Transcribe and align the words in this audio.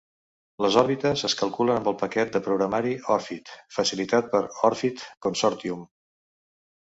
Les 0.65 0.75
òrbites 0.81 1.23
es 1.27 1.35
calculen 1.41 1.81
amb 1.81 1.89
el 1.91 1.97
paquet 2.03 2.31
de 2.37 2.41
programari 2.47 2.95
OrbFit 3.17 3.51
facilitat 3.75 4.31
per 4.31 4.41
OrbFit 4.69 5.03
Consortium. 5.27 5.85